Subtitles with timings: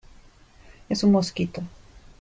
[0.89, 1.61] es un mosquito.